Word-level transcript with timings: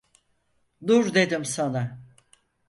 Dur 0.87 1.13
dedim 1.13 1.45
sana! 1.45 1.99